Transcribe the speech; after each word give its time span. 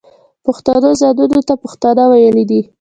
پښتنو 0.45 0.89
ځانونو 1.01 1.39
ته 1.47 1.53
پښتانه 1.63 2.03
ویلي 2.11 2.43
دي. 2.49 2.61